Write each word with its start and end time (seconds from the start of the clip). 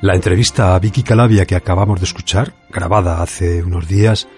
La 0.00 0.14
entrevista 0.14 0.76
a 0.76 0.78
Vicky 0.78 1.02
Calavia 1.02 1.44
que 1.44 1.56
acabamos 1.56 1.98
de 1.98 2.04
escuchar, 2.04 2.54
grabada 2.70 3.20
hace 3.20 3.64
unos 3.64 3.88
días, 3.88 4.28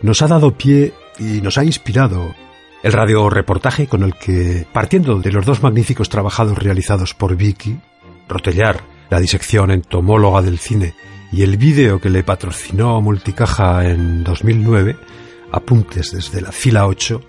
nos 0.00 0.22
ha 0.22 0.28
dado 0.28 0.56
pie 0.56 0.94
y 1.18 1.40
nos 1.40 1.58
ha 1.58 1.64
inspirado 1.64 2.36
el 2.84 2.92
radioreportaje 2.92 3.88
con 3.88 4.04
el 4.04 4.14
que, 4.14 4.64
partiendo 4.72 5.18
de 5.18 5.32
los 5.32 5.44
dos 5.44 5.60
magníficos 5.60 6.08
trabajos 6.08 6.56
realizados 6.56 7.14
por 7.14 7.34
Vicky, 7.34 7.80
Rotellar, 8.28 8.80
la 9.10 9.18
disección 9.18 9.72
entomóloga 9.72 10.40
del 10.40 10.60
cine, 10.60 10.94
y 11.32 11.42
el 11.42 11.56
vídeo 11.56 12.00
que 12.00 12.10
le 12.10 12.22
patrocinó 12.22 13.00
Multicaja 13.00 13.88
en 13.88 14.22
2009, 14.22 14.96
Apuntes 15.50 16.12
desde 16.12 16.40
la 16.40 16.52
fila 16.52 16.86
8, 16.86 17.20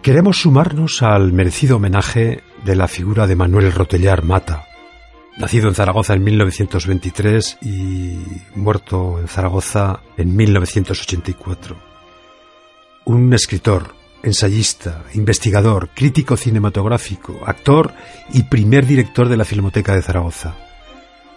queremos 0.00 0.40
sumarnos 0.40 1.02
al 1.02 1.34
merecido 1.34 1.76
homenaje 1.76 2.42
de 2.64 2.76
la 2.76 2.88
figura 2.88 3.26
de 3.26 3.36
Manuel 3.36 3.72
Rotellar 3.72 4.24
Mata, 4.24 4.65
nacido 5.36 5.68
en 5.68 5.74
Zaragoza 5.74 6.14
en 6.14 6.24
1923 6.24 7.58
y 7.62 8.18
muerto 8.54 9.18
en 9.20 9.28
Zaragoza 9.28 10.00
en 10.16 10.34
1984. 10.34 11.76
Un 13.04 13.32
escritor, 13.32 13.94
ensayista, 14.22 15.04
investigador, 15.14 15.90
crítico 15.94 16.36
cinematográfico, 16.36 17.40
actor 17.46 17.92
y 18.32 18.44
primer 18.44 18.86
director 18.86 19.28
de 19.28 19.36
la 19.36 19.44
Filmoteca 19.44 19.94
de 19.94 20.02
Zaragoza. 20.02 20.54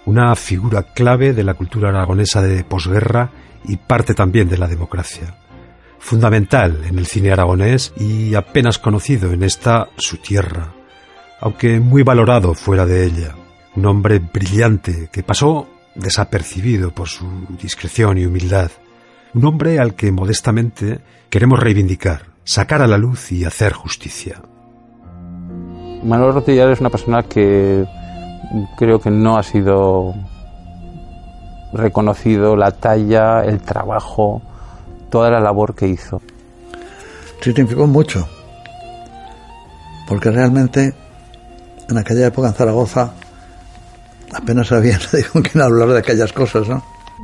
Una 0.06 0.36
figura 0.36 0.84
clave 0.94 1.34
de 1.34 1.44
la 1.44 1.54
cultura 1.54 1.90
aragonesa 1.90 2.42
de 2.42 2.64
posguerra 2.64 3.32
y 3.66 3.76
parte 3.78 4.14
también 4.14 4.50
de 4.50 4.58
la 4.58 4.68
democracia. 4.68 5.36
Fundamental 6.00 6.86
en 6.88 6.98
el 6.98 7.06
cine 7.06 7.32
aragonés 7.32 7.94
y 8.00 8.34
apenas 8.34 8.80
conocido 8.80 9.34
en 9.34 9.44
esta 9.44 9.90
su 9.98 10.18
tierra, 10.18 10.74
aunque 11.42 11.82
muy 11.82 12.04
valorado 12.04 12.54
fuera 12.54 12.86
de 12.86 13.06
ella 13.06 13.36
un 13.76 13.86
hombre 13.86 14.20
brillante 14.20 15.10
que 15.12 15.24
pasó 15.24 15.68
desapercibido 15.96 16.92
por 16.92 17.08
su 17.08 17.26
discreción 17.62 18.18
y 18.18 18.26
humildad, 18.26 18.72
un 19.34 19.46
hombre 19.46 19.80
al 19.80 19.96
que 19.96 20.12
modestamente 20.12 21.00
queremos 21.30 21.60
reivindicar, 21.60 22.28
sacar 22.44 22.82
a 22.82 22.88
la 22.88 22.98
luz 22.98 23.32
y 23.32 23.46
hacer 23.46 23.74
justicia. 23.74 24.42
Manuel 26.04 26.34
Rotillar 26.34 26.72
es 26.72 26.80
una 26.80 26.90
persona 26.90 27.24
que 27.24 27.86
creo 28.78 29.00
que 29.00 29.12
no 29.12 29.38
ha 29.38 29.44
sido 29.44 30.16
reconocido 31.74 32.56
la 32.56 32.72
talla, 32.72 33.44
el 33.44 33.62
trabajo, 33.62 34.42
toda 35.10 35.30
la 35.30 35.40
labor 35.40 35.76
que 35.76 35.88
hizo. 35.88 36.22
Significó 37.42 37.86
mucho, 37.86 38.28
porque 40.08 40.32
realmente 40.32 40.94
en 41.90 41.98
aquella 41.98 42.28
época 42.28 42.48
en 42.48 42.54
Zaragoza 42.54 43.14
apenas 44.42 44.68
sabía 44.68 45.00
con 45.34 45.42
quién 45.42 45.64
hablar 45.64 45.90
de 45.90 46.00
aquellas 46.00 46.34
cosas, 46.34 46.68
¿no? 46.68 46.82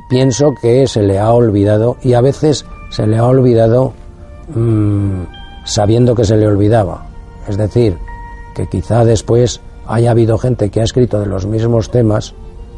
Pienso 0.08 0.54
que 0.60 0.86
se 0.86 1.02
le 1.02 1.18
ha 1.18 1.32
olvidado 1.32 1.96
y 2.02 2.12
a 2.14 2.20
veces 2.20 2.64
se 2.90 3.06
le 3.06 3.16
ha 3.16 3.24
olvidado 3.24 3.94
mmm, 4.54 5.22
sabiendo 5.64 6.14
que 6.14 6.24
se 6.24 6.36
le 6.36 6.46
olvidaba. 6.46 7.06
Es 7.48 7.56
decir, 7.56 7.98
que 8.54 8.66
quizá 8.68 9.04
después 9.04 9.60
haya 9.86 10.10
habido 10.10 10.38
gente 10.38 10.70
que 10.70 10.80
ha 10.80 10.84
escrito 10.84 11.20
de 11.20 11.26
los 11.26 11.46
mismos 11.46 11.90
temas 11.90 12.34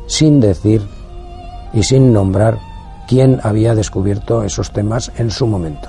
sin 0.06 0.40
decir 0.40 0.82
y 1.72 1.82
sin 1.82 2.12
nombrar 2.12 2.58
quién 3.06 3.40
había 3.42 3.74
descubierto 3.74 4.42
esos 4.42 4.72
temas 4.72 5.12
en 5.16 5.30
su 5.30 5.46
momento. 5.46 5.88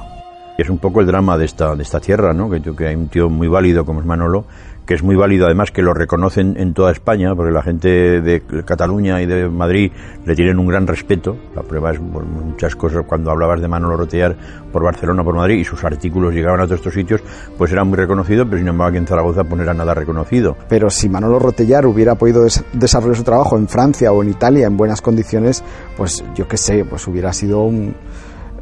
Es 0.57 0.69
un 0.69 0.77
poco 0.77 0.99
el 0.99 1.07
drama 1.07 1.37
de 1.37 1.45
esta, 1.45 1.73
de 1.75 1.83
esta 1.83 2.01
tierra, 2.01 2.33
¿no? 2.33 2.49
que, 2.49 2.61
que 2.61 2.87
hay 2.87 2.95
un 2.95 3.07
tío 3.07 3.29
muy 3.29 3.47
válido 3.47 3.85
como 3.85 4.01
es 4.01 4.05
Manolo, 4.05 4.43
que 4.89 4.95
es 4.95 5.03
muy 5.03 5.15
válido 5.15 5.45
además 5.45 5.69
que 5.69 5.83
lo 5.83 5.93
reconocen 5.93 6.55
en 6.57 6.73
toda 6.73 6.91
España, 6.91 7.35
porque 7.35 7.51
la 7.51 7.61
gente 7.61 8.21
de 8.21 8.41
Cataluña 8.65 9.21
y 9.21 9.27
de 9.27 9.47
Madrid 9.47 9.91
le 10.25 10.35
tienen 10.35 10.57
un 10.57 10.65
gran 10.65 10.87
respeto. 10.87 11.37
La 11.55 11.61
prueba 11.61 11.91
es 11.91 11.99
muchas 12.01 12.75
cosas, 12.75 13.05
cuando 13.05 13.29
hablabas 13.29 13.61
de 13.61 13.67
Manolo 13.67 13.97
Rotellar 13.97 14.35
por 14.73 14.83
Barcelona, 14.83 15.23
por 15.23 15.35
Madrid, 15.35 15.59
y 15.59 15.63
sus 15.63 15.83
artículos 15.83 16.33
llegaban 16.33 16.59
a 16.61 16.63
todos 16.63 16.79
estos 16.79 16.95
sitios, 16.95 17.21
pues 17.55 17.71
era 17.71 17.83
muy 17.83 17.97
reconocido, 17.97 18.45
pero 18.45 18.57
sin 18.57 18.67
embargo 18.67 18.89
aquí 18.89 18.97
en 18.97 19.05
Zaragoza 19.05 19.43
pues 19.43 19.57
no 19.57 19.61
era 19.61 19.75
nada 19.75 19.93
reconocido. 19.93 20.57
Pero 20.67 20.89
si 20.89 21.07
Manolo 21.07 21.37
Rotellar 21.37 21.85
hubiera 21.85 22.15
podido 22.15 22.47
desarrollar 22.73 23.15
su 23.15 23.23
trabajo 23.23 23.59
en 23.59 23.67
Francia 23.67 24.11
o 24.11 24.23
en 24.23 24.29
Italia 24.29 24.65
en 24.65 24.75
buenas 24.75 25.01
condiciones, 25.01 25.63
pues 25.97 26.23
yo 26.33 26.47
qué 26.47 26.57
sé, 26.57 26.83
pues 26.83 27.07
hubiera 27.07 27.31
sido 27.31 27.61
un 27.61 27.93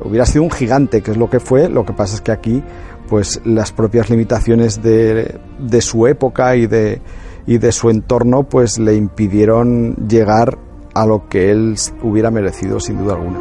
hubiera 0.02 0.26
sido 0.26 0.44
un 0.44 0.52
gigante, 0.52 1.02
que 1.02 1.12
es 1.12 1.18
lo 1.18 1.30
que 1.30 1.40
fue, 1.40 1.70
lo 1.70 1.86
que 1.86 1.94
pasa 1.94 2.16
es 2.16 2.22
que 2.22 2.32
aquí 2.32 2.62
pues 3.08 3.42
las 3.46 3.72
propias 3.72 4.10
limitaciones 4.10 4.82
de, 4.82 5.40
de 5.60 5.82
su 5.82 6.08
época 6.08 6.56
y 6.56 6.68
de, 6.68 7.02
y 7.48 7.58
de 7.58 7.72
su 7.72 7.90
entorno 7.90 8.44
pues 8.44 8.78
le 8.78 8.96
impidieron 8.96 9.96
llegar 10.08 10.60
a 10.94 11.06
lo 11.06 11.28
que 11.30 11.52
él 11.52 11.76
hubiera 12.04 12.30
merecido 12.30 12.80
sin 12.80 12.98
duda 12.98 13.16
alguna. 13.16 13.40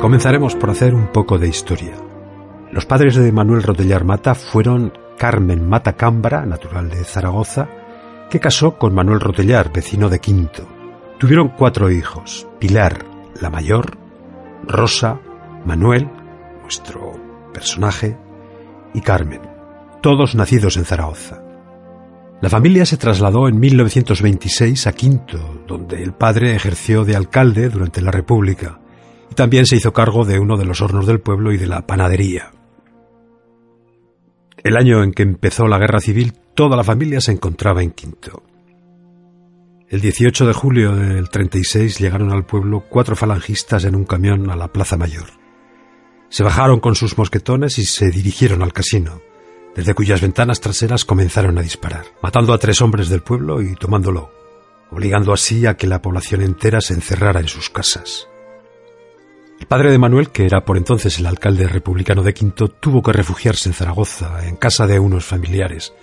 Comenzaremos 0.00 0.54
por 0.54 0.70
hacer 0.70 0.94
un 0.94 1.08
poco 1.08 1.38
de 1.38 1.48
historia. 1.48 1.94
Los 2.70 2.84
padres 2.84 3.16
de 3.16 3.32
Manuel 3.32 3.62
Rotellar 3.62 4.04
Mata 4.04 4.34
fueron 4.34 4.92
Carmen 5.16 5.66
Mata 5.66 5.94
Cámbara, 5.94 6.44
natural 6.44 6.90
de 6.90 7.02
Zaragoza, 7.04 7.68
que 8.28 8.38
casó 8.38 8.76
con 8.76 8.94
Manuel 8.94 9.20
Rotellar, 9.20 9.72
vecino 9.72 10.08
de 10.10 10.18
Quinto. 10.18 10.64
Tuvieron 11.18 11.48
cuatro 11.48 11.90
hijos, 11.90 12.46
Pilar, 12.58 13.06
la 13.40 13.48
mayor, 13.48 13.96
Rosa, 14.66 15.18
Manuel 15.64 16.10
nuestro 16.66 17.12
personaje, 17.54 18.18
y 18.92 19.00
Carmen, 19.00 19.40
todos 20.02 20.34
nacidos 20.34 20.76
en 20.76 20.84
Zaragoza. 20.84 21.40
La 22.42 22.50
familia 22.50 22.84
se 22.84 22.96
trasladó 22.96 23.46
en 23.46 23.60
1926 23.60 24.88
a 24.88 24.92
Quinto, 24.92 25.62
donde 25.68 26.02
el 26.02 26.12
padre 26.12 26.56
ejerció 26.56 27.04
de 27.04 27.14
alcalde 27.14 27.68
durante 27.68 28.02
la 28.02 28.10
República, 28.10 28.80
y 29.30 29.34
también 29.36 29.64
se 29.64 29.76
hizo 29.76 29.92
cargo 29.92 30.24
de 30.24 30.40
uno 30.40 30.56
de 30.56 30.64
los 30.64 30.80
hornos 30.80 31.06
del 31.06 31.20
pueblo 31.20 31.52
y 31.52 31.56
de 31.56 31.68
la 31.68 31.86
panadería. 31.86 32.50
El 34.64 34.76
año 34.76 35.04
en 35.04 35.12
que 35.12 35.22
empezó 35.22 35.68
la 35.68 35.78
guerra 35.78 36.00
civil, 36.00 36.32
toda 36.56 36.76
la 36.76 36.82
familia 36.82 37.20
se 37.20 37.30
encontraba 37.30 37.80
en 37.80 37.92
Quinto. 37.92 38.42
El 39.88 40.00
18 40.00 40.48
de 40.48 40.52
julio 40.52 40.96
del 40.96 41.30
36 41.30 42.00
llegaron 42.00 42.32
al 42.32 42.44
pueblo 42.44 42.84
cuatro 42.88 43.14
falangistas 43.14 43.84
en 43.84 43.94
un 43.94 44.04
camión 44.04 44.50
a 44.50 44.56
la 44.56 44.72
Plaza 44.72 44.96
Mayor. 44.96 45.45
Se 46.28 46.42
bajaron 46.42 46.80
con 46.80 46.94
sus 46.94 47.16
mosquetones 47.18 47.78
y 47.78 47.84
se 47.84 48.10
dirigieron 48.10 48.62
al 48.62 48.72
casino, 48.72 49.20
desde 49.74 49.94
cuyas 49.94 50.20
ventanas 50.20 50.60
traseras 50.60 51.04
comenzaron 51.04 51.58
a 51.58 51.62
disparar, 51.62 52.04
matando 52.22 52.52
a 52.52 52.58
tres 52.58 52.80
hombres 52.80 53.08
del 53.08 53.22
pueblo 53.22 53.62
y 53.62 53.74
tomándolo, 53.74 54.30
obligando 54.90 55.32
así 55.32 55.66
a 55.66 55.76
que 55.76 55.86
la 55.86 56.02
población 56.02 56.42
entera 56.42 56.80
se 56.80 56.94
encerrara 56.94 57.40
en 57.40 57.48
sus 57.48 57.70
casas. 57.70 58.28
El 59.58 59.66
padre 59.66 59.90
de 59.90 59.98
Manuel, 59.98 60.30
que 60.30 60.44
era 60.44 60.64
por 60.64 60.76
entonces 60.76 61.18
el 61.18 61.26
alcalde 61.26 61.66
republicano 61.66 62.22
de 62.22 62.34
Quinto, 62.34 62.68
tuvo 62.68 63.02
que 63.02 63.12
refugiarse 63.12 63.68
en 63.68 63.74
Zaragoza, 63.74 64.46
en 64.46 64.56
casa 64.56 64.86
de 64.86 64.98
unos 64.98 65.24
familiares, 65.24 65.94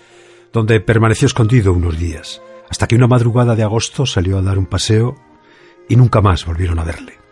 donde 0.51 0.79
permaneció 0.79 1.27
escondido 1.27 1.73
unos 1.73 1.97
días, 1.99 2.41
hasta 2.69 2.87
que 2.87 2.95
una 2.95 3.07
madrugada 3.07 3.55
de 3.55 3.63
agosto 3.63 4.05
salió 4.05 4.37
a 4.37 4.41
dar 4.41 4.57
un 4.57 4.65
paseo 4.65 5.15
y 5.87 5.95
nunca 5.95 6.21
más 6.21 6.45
volvieron 6.45 6.79
a 6.79 6.83
verle. 6.83 7.22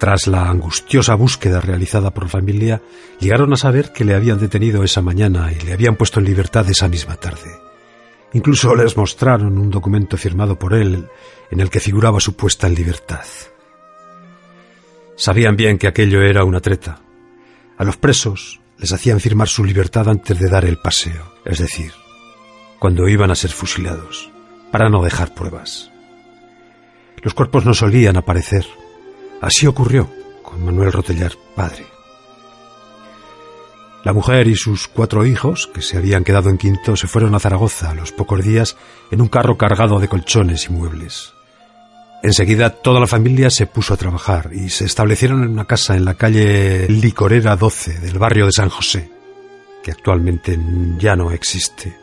Tras 0.00 0.26
la 0.28 0.48
angustiosa 0.48 1.14
búsqueda 1.14 1.60
realizada 1.60 2.10
por 2.10 2.24
la 2.24 2.30
familia, 2.30 2.80
llegaron 3.20 3.52
a 3.52 3.56
saber 3.56 3.92
que 3.92 4.06
le 4.06 4.14
habían 4.14 4.40
detenido 4.40 4.82
esa 4.82 5.02
mañana 5.02 5.52
y 5.52 5.60
le 5.60 5.74
habían 5.74 5.94
puesto 5.94 6.20
en 6.20 6.24
libertad 6.24 6.66
esa 6.70 6.88
misma 6.88 7.16
tarde. 7.16 7.60
Incluso 8.32 8.74
les 8.74 8.96
mostraron 8.96 9.58
un 9.58 9.68
documento 9.68 10.16
firmado 10.16 10.58
por 10.58 10.72
él 10.72 11.06
en 11.50 11.60
el 11.60 11.68
que 11.68 11.80
figuraba 11.80 12.18
su 12.18 12.34
puesta 12.34 12.66
en 12.66 12.76
libertad. 12.76 13.26
Sabían 15.16 15.54
bien 15.54 15.76
que 15.76 15.88
aquello 15.88 16.22
era 16.22 16.44
una 16.44 16.60
treta. 16.60 17.02
A 17.76 17.84
los 17.84 17.98
presos 17.98 18.58
les 18.78 18.94
hacían 18.94 19.20
firmar 19.20 19.48
su 19.48 19.64
libertad 19.64 20.08
antes 20.08 20.38
de 20.38 20.48
dar 20.48 20.64
el 20.64 20.78
paseo, 20.78 21.34
es 21.44 21.58
decir, 21.58 21.92
cuando 22.78 23.06
iban 23.06 23.30
a 23.30 23.34
ser 23.34 23.50
fusilados, 23.50 24.30
para 24.72 24.88
no 24.88 25.02
dejar 25.02 25.34
pruebas. 25.34 25.90
Los 27.22 27.34
cuerpos 27.34 27.66
no 27.66 27.74
solían 27.74 28.16
aparecer, 28.16 28.64
Así 29.40 29.66
ocurrió 29.66 30.10
con 30.42 30.64
Manuel 30.64 30.92
Rotellar, 30.92 31.32
padre. 31.54 31.86
La 34.04 34.12
mujer 34.12 34.48
y 34.48 34.56
sus 34.56 34.88
cuatro 34.88 35.26
hijos, 35.26 35.66
que 35.66 35.82
se 35.82 35.98
habían 35.98 36.24
quedado 36.24 36.48
en 36.48 36.56
Quinto, 36.56 36.96
se 36.96 37.06
fueron 37.06 37.34
a 37.34 37.38
Zaragoza 37.38 37.90
a 37.90 37.94
los 37.94 38.12
pocos 38.12 38.42
días 38.42 38.76
en 39.10 39.20
un 39.20 39.28
carro 39.28 39.58
cargado 39.58 39.98
de 40.00 40.08
colchones 40.08 40.66
y 40.66 40.72
muebles. 40.72 41.34
Enseguida 42.22 42.70
toda 42.70 43.00
la 43.00 43.06
familia 43.06 43.50
se 43.50 43.66
puso 43.66 43.94
a 43.94 43.98
trabajar 43.98 44.50
y 44.52 44.70
se 44.70 44.84
establecieron 44.84 45.42
en 45.42 45.50
una 45.50 45.66
casa 45.66 45.96
en 45.96 46.04
la 46.04 46.14
calle 46.14 46.86
Licorera 46.88 47.56
12 47.56 48.00
del 48.00 48.18
barrio 48.18 48.46
de 48.46 48.52
San 48.52 48.68
José, 48.68 49.10
que 49.82 49.90
actualmente 49.90 50.58
ya 50.98 51.16
no 51.16 51.30
existe. 51.30 51.96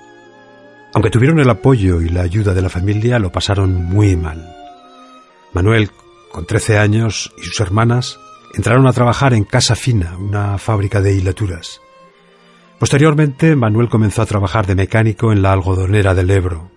Aunque 0.94 1.12
tuvieron 1.12 1.40
el 1.40 1.50
apoyo 1.50 2.02
y 2.02 2.10
la 2.10 2.22
ayuda 2.22 2.54
de 2.54 2.62
la 2.62 2.70
familia, 2.70 3.20
lo 3.20 3.32
pasaron 3.32 3.74
muy 3.86 4.16
mal. 4.16 4.56
Manuel 5.54 5.92
con 6.38 6.46
13 6.46 6.78
años, 6.78 7.34
y 7.40 7.46
sus 7.46 7.60
hermanas 7.62 8.20
entraron 8.54 8.86
a 8.86 8.94
trabajar 8.94 9.34
en 9.34 9.44
Casa 9.44 9.74
Fina, 9.74 10.18
una 10.20 10.60
fábrica 10.60 11.02
de 11.02 11.16
hilaturas. 11.16 11.82
Posteriormente, 12.78 13.56
Manuel 13.56 13.90
comenzó 13.90 14.22
a 14.22 14.28
trabajar 14.28 14.68
de 14.68 14.76
mecánico 14.76 15.32
en 15.32 15.42
la 15.42 15.52
algodonera 15.52 16.14
del 16.14 16.30
Ebro, 16.30 16.70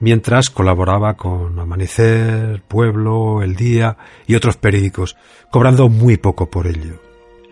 mientras 0.00 0.48
colaboraba 0.48 1.18
con 1.18 1.58
Amanecer, 1.58 2.62
Pueblo, 2.66 3.42
El 3.42 3.56
Día 3.56 3.98
y 4.26 4.36
otros 4.36 4.56
periódicos, 4.56 5.18
cobrando 5.50 5.90
muy 5.90 6.16
poco 6.16 6.48
por 6.48 6.66
ello. 6.66 6.98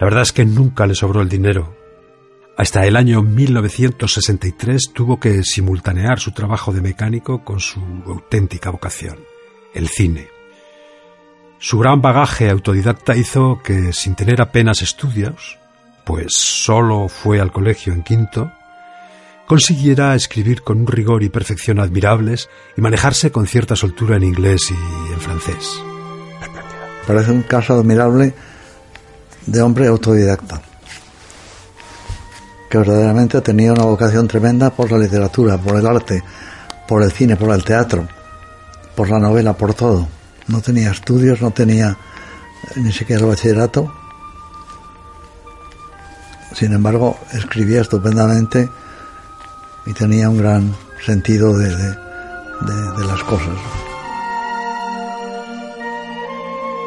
La 0.01 0.07
verdad 0.07 0.23
es 0.23 0.33
que 0.33 0.47
nunca 0.47 0.87
le 0.87 0.95
sobró 0.95 1.21
el 1.21 1.29
dinero. 1.29 1.77
Hasta 2.57 2.87
el 2.87 2.97
año 2.97 3.21
1963 3.21 4.91
tuvo 4.95 5.21
que 5.21 5.43
simultanear 5.43 6.19
su 6.19 6.33
trabajo 6.33 6.73
de 6.73 6.81
mecánico 6.81 7.45
con 7.45 7.61
su 7.61 7.79
auténtica 8.07 8.71
vocación, 8.71 9.19
el 9.75 9.89
cine. 9.89 10.42
Su 11.65 11.79
gran 11.79 12.03
bagaje 12.03 12.51
autodidacta 12.51 13.15
hizo 13.15 13.61
que, 13.63 13.93
sin 13.93 14.17
tener 14.17 14.43
apenas 14.43 14.83
estudios, 14.83 15.59
pues 16.05 16.33
solo 16.37 17.07
fue 17.07 17.41
al 17.41 17.53
colegio 17.53 17.93
en 17.93 18.03
quinto, 18.03 18.51
consiguiera 19.47 20.17
escribir 20.17 20.63
con 20.63 20.81
un 20.81 20.87
rigor 20.89 21.23
y 21.23 21.29
perfección 21.29 21.79
admirables 21.79 22.49
y 22.77 22.81
manejarse 22.81 23.31
con 23.31 23.47
cierta 23.47 23.77
soltura 23.77 24.17
en 24.17 24.25
inglés 24.25 24.73
y 24.73 25.13
en 25.13 25.21
francés. 25.21 25.81
Parece 27.07 27.31
un 27.31 27.43
caso 27.43 27.75
admirable 27.75 28.35
de 29.47 29.63
hombre 29.63 29.87
autodidacta, 29.87 30.61
que 32.69 32.79
verdaderamente 32.79 33.41
tenía 33.41 33.73
una 33.73 33.85
vocación 33.85 34.27
tremenda 34.27 34.71
por 34.71 34.91
la 34.91 34.99
literatura, 34.99 35.59
por 35.59 35.77
el 35.77 35.87
arte, 35.87 36.25
por 36.89 37.05
el 37.05 37.13
cine, 37.13 37.37
por 37.37 37.51
el 37.51 37.63
teatro, 37.63 38.09
por 38.97 39.09
la 39.09 39.21
novela, 39.21 39.53
por 39.53 39.75
todo. 39.75 40.09
No 40.49 40.61
tenía 40.61 40.91
estudios, 40.91 41.41
no 41.41 41.51
tenía 41.51 41.97
ni 42.77 42.93
siquiera 42.93 43.23
el 43.23 43.29
bachillerato. 43.29 43.93
Sin 46.55 46.73
embargo, 46.73 47.19
escribía 47.33 47.81
estupendamente 47.81 48.69
y 49.87 49.93
tenía 49.93 50.29
un 50.29 50.39
gran 50.39 50.75
sentido 51.05 51.57
de, 51.57 51.71
de, 51.71 53.07
las 53.07 53.23
cosas. 53.25 53.57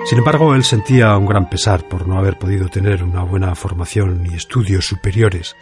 Sin 0.05 0.19
embargo, 0.19 0.53
él 0.53 0.63
sentía 0.63 1.17
un 1.17 1.25
gran 1.25 1.49
pesar 1.49 1.87
por 1.89 2.07
no 2.07 2.19
haber 2.19 2.37
podido 2.37 2.69
tener 2.69 3.03
una 3.03 3.23
buena 3.23 3.55
formación 3.55 4.21
ni 4.21 4.35
estudios 4.35 4.85
superiores, 4.85 5.55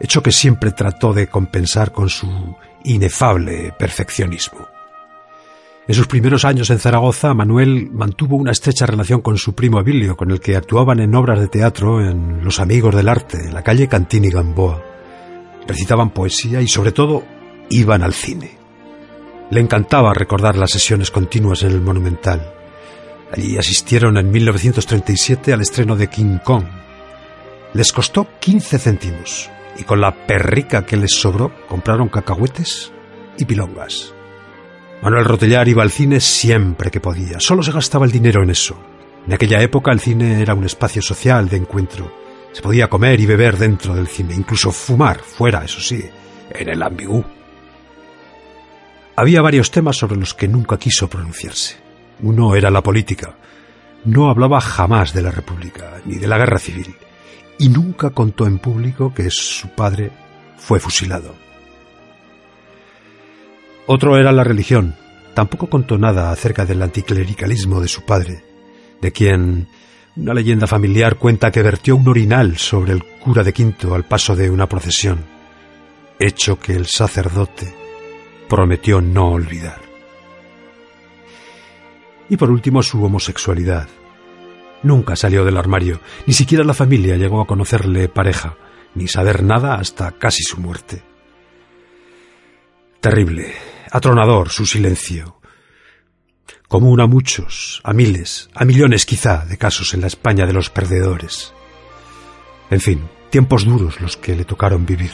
hecho 0.00 0.22
que 0.22 0.32
siempre 0.32 0.72
trató 0.72 1.12
de 1.12 1.28
compensar 1.28 1.92
con 1.92 2.08
su 2.08 2.56
inefable 2.84 3.74
perfeccionismo. 3.78 4.71
En 5.92 5.96
sus 5.96 6.06
primeros 6.06 6.46
años 6.46 6.70
en 6.70 6.78
Zaragoza, 6.78 7.34
Manuel 7.34 7.90
mantuvo 7.92 8.36
una 8.36 8.52
estrecha 8.52 8.86
relación 8.86 9.20
con 9.20 9.36
su 9.36 9.54
primo 9.54 9.78
Emilio, 9.78 10.16
con 10.16 10.30
el 10.30 10.40
que 10.40 10.56
actuaban 10.56 11.00
en 11.00 11.14
obras 11.14 11.38
de 11.38 11.48
teatro 11.48 12.00
en 12.00 12.42
Los 12.42 12.60
Amigos 12.60 12.96
del 12.96 13.10
Arte, 13.10 13.36
en 13.44 13.52
la 13.52 13.62
calle 13.62 13.88
Cantini 13.88 14.30
Gamboa 14.30 14.82
recitaban 15.68 16.08
poesía 16.08 16.62
y 16.62 16.66
sobre 16.66 16.92
todo 16.92 17.24
iban 17.68 18.02
al 18.02 18.14
cine. 18.14 18.52
Le 19.50 19.60
encantaba 19.60 20.14
recordar 20.14 20.56
las 20.56 20.70
sesiones 20.70 21.10
continuas 21.10 21.62
en 21.62 21.72
el 21.72 21.82
Monumental. 21.82 22.54
Allí 23.30 23.58
asistieron 23.58 24.16
en 24.16 24.30
1937 24.30 25.52
al 25.52 25.60
estreno 25.60 25.94
de 25.94 26.06
King 26.06 26.38
Kong. 26.42 26.64
Les 27.74 27.92
costó 27.92 28.26
15 28.40 28.78
céntimos 28.78 29.50
y 29.78 29.82
con 29.82 30.00
la 30.00 30.26
perrica 30.26 30.86
que 30.86 30.96
les 30.96 31.12
sobró 31.12 31.52
compraron 31.68 32.08
cacahuetes 32.08 32.94
y 33.36 33.44
pilongas. 33.44 34.14
Manuel 35.02 35.24
Rotellar 35.24 35.68
iba 35.68 35.82
al 35.82 35.90
cine 35.90 36.20
siempre 36.20 36.90
que 36.90 37.00
podía, 37.00 37.40
solo 37.40 37.62
se 37.62 37.72
gastaba 37.72 38.06
el 38.06 38.12
dinero 38.12 38.42
en 38.42 38.50
eso. 38.50 38.78
En 39.26 39.34
aquella 39.34 39.60
época 39.60 39.92
el 39.92 40.00
cine 40.00 40.40
era 40.40 40.54
un 40.54 40.64
espacio 40.64 41.02
social 41.02 41.48
de 41.48 41.56
encuentro 41.56 42.22
se 42.52 42.60
podía 42.60 42.88
comer 42.88 43.18
y 43.18 43.26
beber 43.26 43.56
dentro 43.56 43.94
del 43.94 44.06
cine, 44.06 44.34
incluso 44.34 44.72
fumar 44.72 45.20
fuera, 45.20 45.64
eso 45.64 45.80
sí, 45.80 46.04
en 46.50 46.68
el 46.68 46.82
ambigú. 46.82 47.24
Había 49.16 49.42
varios 49.42 49.70
temas 49.70 49.96
sobre 49.96 50.16
los 50.16 50.34
que 50.34 50.48
nunca 50.48 50.78
quiso 50.78 51.08
pronunciarse. 51.08 51.76
Uno 52.20 52.54
era 52.54 52.70
la 52.70 52.82
política. 52.82 53.36
No 54.04 54.28
hablaba 54.28 54.60
jamás 54.60 55.12
de 55.12 55.22
la 55.22 55.30
República, 55.30 56.00
ni 56.04 56.16
de 56.16 56.26
la 56.26 56.38
guerra 56.38 56.58
civil, 56.58 56.94
y 57.58 57.68
nunca 57.68 58.10
contó 58.10 58.46
en 58.46 58.58
público 58.58 59.14
que 59.14 59.30
su 59.30 59.68
padre 59.68 60.10
fue 60.56 60.78
fusilado. 60.78 61.34
Otro 63.86 64.16
era 64.16 64.32
la 64.32 64.44
religión. 64.44 64.94
Tampoco 65.34 65.68
contó 65.68 65.98
nada 65.98 66.30
acerca 66.30 66.64
del 66.64 66.82
anticlericalismo 66.82 67.80
de 67.80 67.88
su 67.88 68.02
padre, 68.02 68.44
de 69.00 69.12
quien 69.12 69.68
una 70.14 70.34
leyenda 70.34 70.66
familiar 70.66 71.16
cuenta 71.16 71.50
que 71.50 71.62
vertió 71.62 71.96
un 71.96 72.06
orinal 72.06 72.58
sobre 72.58 72.92
el 72.92 73.02
cura 73.02 73.42
de 73.42 73.52
Quinto 73.52 73.94
al 73.94 74.04
paso 74.04 74.36
de 74.36 74.50
una 74.50 74.68
procesión, 74.68 75.24
hecho 76.18 76.58
que 76.58 76.74
el 76.74 76.86
sacerdote 76.86 77.74
prometió 78.48 79.00
no 79.00 79.30
olvidar. 79.30 79.80
Y 82.28 82.36
por 82.36 82.50
último 82.50 82.82
su 82.82 83.02
homosexualidad. 83.02 83.88
Nunca 84.82 85.16
salió 85.16 85.44
del 85.44 85.56
armario, 85.56 86.00
ni 86.26 86.34
siquiera 86.34 86.64
la 86.64 86.74
familia 86.74 87.16
llegó 87.16 87.40
a 87.40 87.46
conocerle 87.46 88.08
pareja, 88.08 88.56
ni 88.94 89.08
saber 89.08 89.42
nada 89.42 89.76
hasta 89.76 90.12
casi 90.12 90.42
su 90.42 90.60
muerte. 90.60 91.02
Terrible, 93.00 93.54
atronador 93.92 94.48
su 94.48 94.64
silencio, 94.64 95.38
común 96.66 96.98
a 97.02 97.06
muchos, 97.06 97.82
a 97.84 97.92
miles, 97.92 98.48
a 98.54 98.64
millones 98.64 99.04
quizá 99.04 99.44
de 99.44 99.58
casos 99.58 99.92
en 99.92 100.00
la 100.00 100.06
España 100.06 100.46
de 100.46 100.54
los 100.54 100.70
perdedores. 100.70 101.52
En 102.70 102.80
fin, 102.80 103.06
tiempos 103.28 103.66
duros 103.66 104.00
los 104.00 104.16
que 104.16 104.34
le 104.34 104.46
tocaron 104.46 104.86
vivir. 104.86 105.12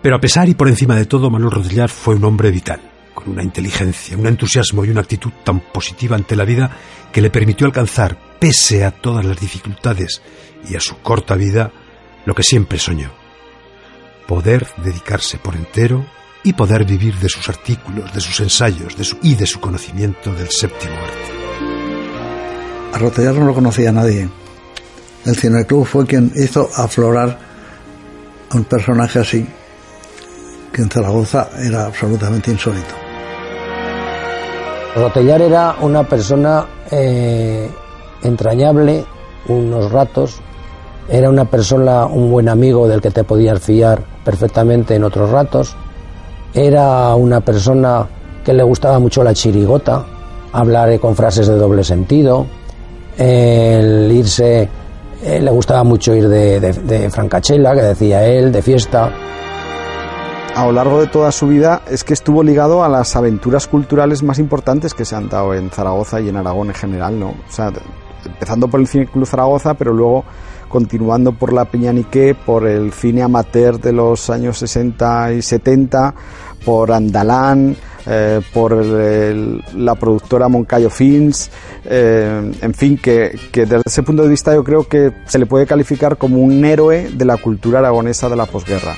Pero 0.00 0.14
a 0.14 0.20
pesar 0.20 0.48
y 0.48 0.54
por 0.54 0.68
encima 0.68 0.94
de 0.94 1.06
todo, 1.06 1.30
Manuel 1.30 1.50
Rodillar 1.50 1.90
fue 1.90 2.14
un 2.14 2.24
hombre 2.24 2.52
vital, 2.52 2.80
con 3.12 3.30
una 3.30 3.42
inteligencia, 3.42 4.16
un 4.16 4.28
entusiasmo 4.28 4.84
y 4.84 4.90
una 4.90 5.00
actitud 5.00 5.32
tan 5.42 5.58
positiva 5.58 6.14
ante 6.14 6.36
la 6.36 6.44
vida 6.44 6.70
que 7.12 7.22
le 7.22 7.30
permitió 7.30 7.66
alcanzar, 7.66 8.16
pese 8.38 8.84
a 8.84 8.92
todas 8.92 9.24
las 9.24 9.40
dificultades 9.40 10.22
y 10.70 10.76
a 10.76 10.80
su 10.80 10.98
corta 10.98 11.34
vida, 11.34 11.72
lo 12.24 12.36
que 12.36 12.44
siempre 12.44 12.78
soñó. 12.78 13.10
Poder 14.28 14.68
dedicarse 14.76 15.38
por 15.38 15.56
entero 15.56 16.06
y 16.46 16.52
poder 16.52 16.84
vivir 16.84 17.16
de 17.16 17.28
sus 17.28 17.48
artículos, 17.48 18.14
de 18.14 18.20
sus 18.20 18.38
ensayos 18.38 18.96
de 18.96 19.02
su, 19.02 19.18
y 19.20 19.34
de 19.34 19.46
su 19.46 19.58
conocimiento 19.58 20.32
del 20.32 20.48
séptimo 20.48 20.94
arte. 20.94 21.36
A 22.94 22.98
Rotellar 22.98 23.34
no 23.34 23.46
lo 23.46 23.52
conocía 23.52 23.90
nadie. 23.90 24.28
El 25.24 25.36
Cineclub 25.36 25.84
fue 25.84 26.06
quien 26.06 26.32
hizo 26.36 26.70
aflorar 26.76 27.36
a 28.48 28.56
un 28.56 28.62
personaje 28.62 29.18
así, 29.18 29.44
que 30.72 30.82
en 30.82 30.88
Zaragoza 30.88 31.48
era 31.58 31.86
absolutamente 31.86 32.52
insólito. 32.52 32.94
Rotellar 34.94 35.42
era 35.42 35.76
una 35.80 36.04
persona 36.08 36.64
eh, 36.92 37.68
entrañable 38.22 39.04
unos 39.48 39.90
ratos, 39.90 40.40
era 41.08 41.28
una 41.28 41.46
persona, 41.46 42.06
un 42.06 42.30
buen 42.30 42.48
amigo 42.48 42.86
del 42.86 43.00
que 43.00 43.10
te 43.10 43.24
podías 43.24 43.60
fiar 43.60 44.04
perfectamente 44.24 44.94
en 44.94 45.02
otros 45.02 45.30
ratos, 45.30 45.76
era 46.54 47.14
una 47.14 47.40
persona 47.40 48.06
que 48.44 48.52
le 48.52 48.62
gustaba 48.62 48.98
mucho 48.98 49.24
la 49.24 49.34
chirigota, 49.34 50.04
hablar 50.52 50.98
con 51.00 51.16
frases 51.16 51.48
de 51.48 51.56
doble 51.56 51.84
sentido, 51.84 52.46
el 53.18 54.10
irse, 54.12 54.68
eh, 55.22 55.40
le 55.40 55.50
gustaba 55.50 55.84
mucho 55.84 56.14
ir 56.14 56.28
de, 56.28 57.10
francachela, 57.10 57.74
que 57.74 57.82
decía 57.82 58.24
él, 58.24 58.52
de 58.52 58.62
fiesta. 58.62 59.10
A 60.54 60.64
lo 60.66 60.72
largo 60.72 61.00
de 61.00 61.06
toda 61.08 61.32
su 61.32 61.48
vida 61.48 61.82
es 61.90 62.02
que 62.02 62.14
estuvo 62.14 62.42
ligado 62.42 62.82
a 62.82 62.88
las 62.88 63.14
aventuras 63.16 63.66
culturales 63.66 64.22
más 64.22 64.38
importantes 64.38 64.94
que 64.94 65.04
se 65.04 65.14
han 65.14 65.28
dado 65.28 65.52
en 65.52 65.70
Zaragoza 65.70 66.20
y 66.20 66.30
en 66.30 66.36
Aragón 66.36 66.68
en 66.68 66.74
general, 66.74 67.18
¿no? 67.18 67.28
O 67.28 67.52
sea, 67.52 67.70
empezando 68.24 68.68
por 68.68 68.80
el 68.80 68.88
Club 68.88 69.26
Zaragoza, 69.26 69.74
pero 69.74 69.92
luego 69.92 70.24
continuando 70.68 71.32
por 71.32 71.52
la 71.52 71.64
Peñanique, 71.64 72.34
por 72.34 72.66
el 72.66 72.92
cine 72.92 73.22
amateur 73.22 73.80
de 73.80 73.92
los 73.92 74.30
años 74.30 74.58
60 74.58 75.32
y 75.34 75.42
70, 75.42 76.14
por 76.64 76.92
Andalán, 76.92 77.76
eh, 78.06 78.40
por 78.52 78.72
la 78.84 79.94
productora 79.94 80.48
Moncayo 80.48 80.90
Films, 80.90 81.50
eh, 81.84 82.52
en 82.60 82.74
fin, 82.74 82.98
que, 82.98 83.38
que, 83.50 83.66
desde 83.66 83.82
ese 83.84 84.02
punto 84.02 84.22
de 84.22 84.28
vista 84.28 84.54
yo 84.54 84.62
creo 84.62 84.86
que 84.86 85.12
se 85.26 85.38
le 85.38 85.46
puede 85.46 85.66
calificar 85.66 86.16
como 86.16 86.38
un 86.38 86.64
héroe 86.64 87.10
de 87.12 87.24
la 87.24 87.36
cultura 87.36 87.80
aragonesa 87.80 88.28
de 88.28 88.36
la 88.36 88.46
posguerra. 88.46 88.94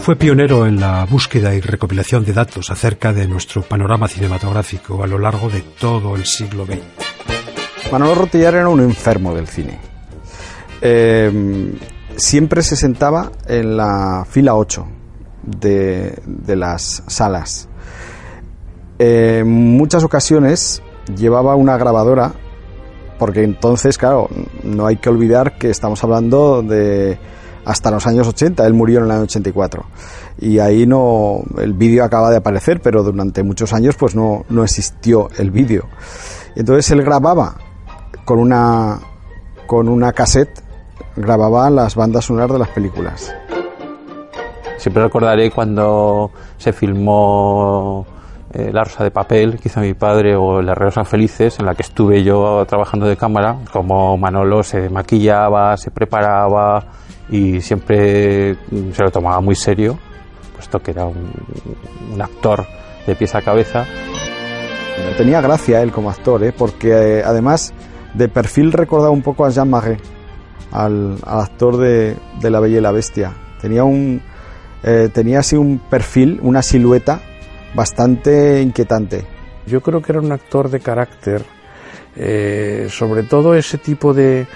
Fue 0.00 0.16
pionero 0.16 0.66
en 0.66 0.80
la 0.80 1.04
búsqueda 1.04 1.54
y 1.54 1.60
recopilación 1.60 2.24
de 2.24 2.32
datos 2.32 2.70
acerca 2.70 3.12
de 3.12 3.28
nuestro 3.28 3.60
panorama 3.62 4.08
cinematográfico 4.08 5.04
a 5.04 5.06
lo 5.06 5.18
largo 5.18 5.50
de 5.50 5.60
todo 5.60 6.16
el 6.16 6.24
siglo 6.24 6.64
XX. 6.64 7.29
Manolo 7.92 8.14
Rotillar 8.14 8.54
era 8.54 8.68
un 8.68 8.80
enfermo 8.80 9.34
del 9.34 9.48
cine. 9.48 9.78
Eh, 10.80 11.72
siempre 12.16 12.62
se 12.62 12.76
sentaba 12.76 13.32
en 13.46 13.76
la 13.76 14.24
fila 14.28 14.54
8 14.54 14.86
de, 15.42 16.56
las 16.56 17.02
salas. 17.08 17.68
En 18.98 19.48
muchas 19.76 20.04
ocasiones 20.04 20.82
llevaba 21.16 21.56
una 21.56 21.76
grabadora, 21.76 22.32
porque 23.18 23.42
entonces, 23.42 23.98
claro, 23.98 24.28
no 24.62 24.86
hay 24.86 24.96
que 24.96 25.08
olvidar 25.08 25.58
que 25.58 25.70
estamos 25.70 26.02
hablando 26.04 26.62
de 26.62 27.18
hasta 27.64 27.90
los 27.90 28.06
años 28.06 28.28
80. 28.28 28.66
Él 28.66 28.74
murió 28.74 28.98
en 29.00 29.06
el 29.06 29.10
año 29.10 29.22
84. 29.22 29.84
Y 30.38 30.60
ahí 30.60 30.86
no, 30.86 31.42
el 31.58 31.72
vídeo 31.74 32.04
acaba 32.04 32.30
de 32.30 32.36
aparecer, 32.36 32.80
pero 32.80 33.02
durante 33.02 33.42
muchos 33.42 33.72
años 33.72 33.96
pues 33.96 34.14
no, 34.14 34.44
no 34.48 34.62
existió 34.62 35.28
el 35.38 35.50
vídeo. 35.50 35.88
Entonces 36.54 36.90
él 36.92 37.02
grababa 37.02 37.56
con 38.24 38.38
una, 38.38 38.98
con 39.66 39.88
una 39.88 40.12
cassette, 40.12 40.62
grababa 41.16 41.70
las 41.70 41.94
bandas 41.94 42.24
sonoras 42.24 42.52
de 42.52 42.58
las 42.58 42.68
películas. 42.68 43.34
Siempre 44.76 45.02
recordaré 45.02 45.50
cuando 45.50 46.30
se 46.56 46.72
filmó 46.72 48.06
eh, 48.52 48.70
La 48.72 48.82
Rosa 48.82 49.04
de 49.04 49.10
Papel 49.10 49.60
que 49.60 49.68
hizo 49.68 49.80
mi 49.80 49.94
padre 49.94 50.34
o 50.36 50.62
Las 50.62 50.76
Rosas 50.76 51.06
Felices, 51.06 51.58
en 51.58 51.66
la 51.66 51.74
que 51.74 51.82
estuve 51.82 52.22
yo 52.22 52.64
trabajando 52.66 53.06
de 53.06 53.16
cámara, 53.16 53.58
como 53.72 54.16
Manolo 54.16 54.62
se 54.62 54.88
maquillaba, 54.88 55.76
se 55.76 55.90
preparaba 55.90 56.84
y 57.28 57.60
siempre 57.60 58.56
se 58.92 59.02
lo 59.02 59.10
tomaba 59.10 59.40
muy 59.40 59.54
serio, 59.54 59.98
puesto 60.54 60.78
que 60.80 60.92
era 60.92 61.04
un, 61.04 61.30
un 62.12 62.22
actor 62.22 62.64
de 63.06 63.14
pies 63.14 63.34
a 63.34 63.42
cabeza. 63.42 63.84
Tenía 65.16 65.40
gracia 65.40 65.82
él 65.82 65.92
como 65.92 66.10
actor, 66.10 66.42
¿eh? 66.44 66.52
porque 66.56 67.18
eh, 67.18 67.22
además 67.24 67.72
de 68.14 68.28
perfil 68.28 68.72
recordaba 68.72 69.10
un 69.10 69.22
poco 69.22 69.44
a 69.44 69.50
Jean 69.50 69.70
Marais, 69.70 70.00
al, 70.72 71.16
al 71.24 71.40
actor 71.40 71.76
de, 71.76 72.16
de, 72.40 72.50
La 72.50 72.60
Bella 72.60 72.78
y 72.78 72.80
la 72.80 72.92
Bestia. 72.92 73.32
Tenía, 73.60 73.84
un, 73.84 74.20
eh, 74.82 75.08
tenía 75.12 75.40
así 75.40 75.56
un 75.56 75.78
perfil, 75.78 76.38
una 76.42 76.62
silueta 76.62 77.20
bastante 77.74 78.60
inquietante. 78.60 79.24
Yo 79.66 79.80
creo 79.80 80.02
que 80.02 80.12
era 80.12 80.20
un 80.20 80.32
actor 80.32 80.70
de 80.70 80.80
carácter, 80.80 81.44
eh, 82.16 82.88
sobre 82.90 83.22
todo 83.24 83.54
ese 83.54 83.78
tipo 83.78 84.12
de... 84.12 84.46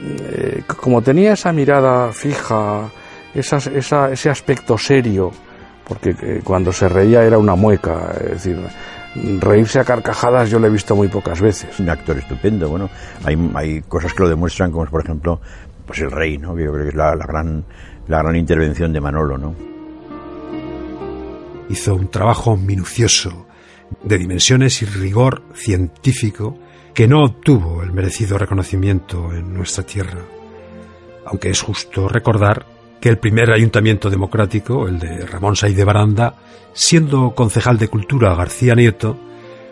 Eh, 0.00 0.62
como 0.66 1.02
tenía 1.02 1.32
esa 1.32 1.52
mirada 1.52 2.12
fija, 2.12 2.88
esa, 3.34 3.58
ese 4.12 4.30
aspecto 4.30 4.78
serio, 4.78 5.32
porque 5.86 6.40
cuando 6.44 6.72
se 6.72 6.88
reía 6.88 7.24
era 7.24 7.38
una 7.38 7.56
mueca, 7.56 8.12
es 8.20 8.30
decir, 8.30 8.60
reírse 9.14 9.80
a 9.80 9.84
carcajadas 9.84 10.50
yo 10.50 10.58
lo 10.58 10.66
he 10.66 10.70
visto 10.70 10.94
muy 10.94 11.08
pocas 11.08 11.40
veces. 11.40 11.78
Un 11.78 11.90
actor 11.90 12.18
estupendo, 12.18 12.68
bueno, 12.68 12.90
hay, 13.24 13.36
hay 13.54 13.82
cosas 13.82 14.12
que 14.12 14.22
lo 14.22 14.28
demuestran, 14.28 14.70
como 14.70 14.86
por 14.86 15.02
ejemplo, 15.02 15.40
pues 15.86 16.00
el 16.00 16.10
rey, 16.10 16.38
¿no? 16.38 16.54
Que 16.54 16.64
yo 16.64 16.72
creo 16.72 16.84
que 16.84 16.90
es 16.90 16.94
la, 16.94 17.14
la 17.14 17.26
gran, 17.26 17.64
la 18.06 18.18
gran 18.18 18.36
intervención 18.36 18.92
de 18.92 19.00
Manolo, 19.00 19.38
¿no? 19.38 19.54
Hizo 21.68 21.94
un 21.94 22.10
trabajo 22.10 22.56
minucioso, 22.56 23.46
de 24.02 24.18
dimensiones 24.18 24.82
y 24.82 24.86
rigor 24.86 25.42
científico, 25.54 26.58
que 26.94 27.06
no 27.06 27.24
obtuvo 27.24 27.82
el 27.82 27.92
merecido 27.92 28.38
reconocimiento 28.38 29.32
en 29.32 29.54
nuestra 29.54 29.84
tierra. 29.84 30.20
Aunque 31.26 31.50
es 31.50 31.60
justo 31.60 32.08
recordar 32.08 32.66
que 33.00 33.08
el 33.08 33.18
primer 33.18 33.50
ayuntamiento 33.50 34.10
democrático, 34.10 34.88
el 34.88 34.98
de 34.98 35.26
Ramón 35.26 35.56
Saiz 35.56 35.76
de 35.76 35.84
Baranda, 35.84 36.34
siendo 36.72 37.34
concejal 37.34 37.78
de 37.78 37.88
Cultura 37.88 38.34
García 38.34 38.74
Nieto, 38.74 39.18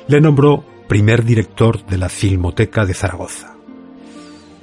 le 0.08 0.20
nombró 0.20 0.64
primer 0.88 1.24
director 1.24 1.84
de 1.86 1.98
la 1.98 2.08
Filmoteca 2.08 2.86
de 2.86 2.94
Zaragoza. 2.94 3.54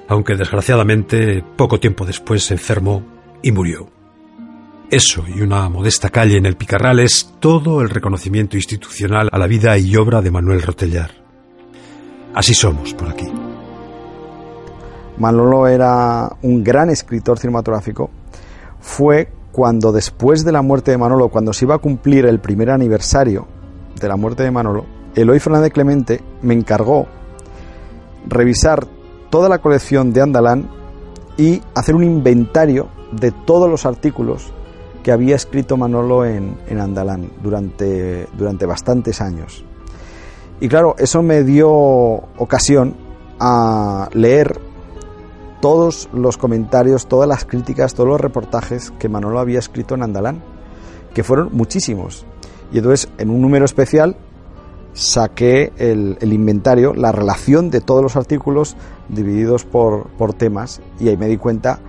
Aunque 0.07 0.35
desgraciadamente 0.35 1.43
poco 1.55 1.79
tiempo 1.79 2.05
después 2.05 2.43
se 2.43 2.53
enfermó 2.53 3.03
y 3.41 3.51
murió. 3.51 3.89
Eso 4.89 5.25
y 5.27 5.41
una 5.41 5.67
modesta 5.69 6.09
calle 6.09 6.37
en 6.37 6.45
el 6.45 6.55
Picarral 6.55 6.99
es 6.99 7.33
todo 7.39 7.81
el 7.81 7.89
reconocimiento 7.89 8.57
institucional 8.57 9.29
a 9.31 9.37
la 9.37 9.47
vida 9.47 9.77
y 9.77 9.95
obra 9.95 10.21
de 10.21 10.31
Manuel 10.31 10.61
Rotellar. 10.61 11.11
Así 12.33 12.53
somos 12.53 12.93
por 12.93 13.09
aquí. 13.09 13.27
Manolo 15.17 15.67
era 15.67 16.29
un 16.41 16.63
gran 16.63 16.89
escritor 16.89 17.37
cinematográfico. 17.37 18.09
Fue 18.83 19.29
cuando 19.53 19.93
después 19.93 20.43
de 20.43 20.51
la 20.51 20.61
muerte 20.61 20.91
de 20.91 20.97
Manolo, 20.97 21.29
cuando 21.29 21.53
se 21.53 21.63
iba 21.63 21.75
a 21.75 21.79
cumplir 21.79 22.25
el 22.25 22.39
primer 22.39 22.69
aniversario 22.69 23.47
de 23.99 24.07
la 24.09 24.17
muerte 24.17 24.43
de 24.43 24.51
Manolo, 24.51 24.85
Eloy 25.15 25.39
Fernández 25.39 25.71
Clemente 25.71 26.21
me 26.41 26.53
encargó 26.53 27.07
revisar 28.27 28.85
toda 29.29 29.47
la 29.47 29.59
colección 29.59 30.11
de 30.11 30.21
Andalán 30.21 30.69
y 31.37 31.61
hacer 31.73 31.95
un 31.95 32.03
inventario 32.03 32.89
de 33.13 33.31
todos 33.31 33.69
los 33.69 33.85
artículos 33.85 34.51
que 35.01 35.13
había 35.13 35.37
escrito 35.37 35.77
Manolo 35.77 36.25
en, 36.25 36.57
en 36.67 36.81
Andalán 36.81 37.31
durante, 37.41 38.27
durante 38.37 38.65
bastantes 38.65 39.21
años. 39.21 39.63
Y 40.59 40.67
claro, 40.67 40.95
eso 40.97 41.23
me 41.23 41.43
dio 41.43 41.71
ocasión 41.71 42.95
a 43.39 44.09
leer 44.11 44.59
todos 45.63 46.09
los 46.11 46.37
comentarios, 46.37 47.07
todas 47.07 47.25
las 47.25 47.45
críticas, 47.45 47.93
todos 47.93 48.09
los 48.09 48.19
reportajes 48.19 48.91
que 48.99 49.07
Manolo 49.07 49.39
había 49.39 49.59
escrito 49.59 49.95
en 49.95 50.03
Andalán, 50.03 50.43
que 51.13 51.23
fueron 51.23 51.51
muchísimos. 51.53 52.25
Y 52.73 52.79
entonces, 52.79 53.09
en 53.17 53.29
un 53.29 53.39
número 53.39 53.63
especial, 53.63 54.17
saqué 54.91 55.71
el, 55.77 56.17
inventario, 56.33 56.93
la 56.93 57.13
relación 57.13 57.69
de 57.69 57.79
todos 57.79 58.03
los 58.03 58.17
artículos 58.17 58.75
divididos 59.07 59.63
por, 59.63 60.09
por 60.17 60.33
temas, 60.33 60.81
y 60.99 61.07
ahí 61.07 61.15
me 61.15 61.27
di 61.27 61.37
cuenta 61.37 61.79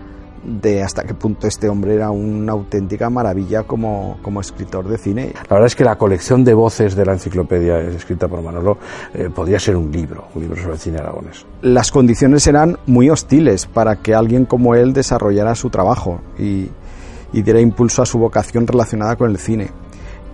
de 0.45 0.83
hasta 0.83 1.05
qué 1.05 1.15
punto 1.15 1.47
este 1.47 1.69
hombre 1.69 1.95
era 1.95 2.11
una 2.11 2.53
auténtica 2.53 3.11
maravilla 3.11 3.63
como, 3.63 4.19
como, 4.23 4.41
escritor 4.41 4.89
de 4.89 4.99
cine. 4.99 5.33
La 5.35 5.57
verdad 5.57 5.67
es 5.67 5.77
que 5.77 5.85
la 5.85 5.97
colección 5.97 6.45
de 6.45 6.55
voces 6.55 6.95
de 6.95 7.05
la 7.05 7.13
enciclopedia 7.13 7.79
escrita 7.81 8.29
por 8.29 8.43
Manolo 8.43 8.79
eh, 9.15 9.31
podría 9.35 9.59
ser 9.59 9.77
un 9.77 9.91
libro, 9.91 10.29
un 10.35 10.43
libro 10.43 10.57
sobre 10.61 10.75
el 10.75 10.79
cine 10.79 10.99
aragonés. 10.99 11.47
Las 11.63 11.91
condiciones 11.91 12.47
eran 12.47 12.79
muy 12.87 13.11
hostiles 13.11 13.67
para 13.67 13.97
que 13.97 14.15
alguien 14.15 14.45
como 14.45 14.75
él 14.75 14.93
desarrollara 14.93 15.55
su 15.55 15.71
trabajo 15.71 16.21
y, 16.39 16.69
y 17.33 17.43
diera 17.43 17.61
impulso 17.61 18.03
a 18.03 18.07
su 18.07 18.19
vocación 18.19 18.67
relacionada 18.67 19.17
con 19.17 19.31
el 19.31 19.39
cine. 19.39 19.71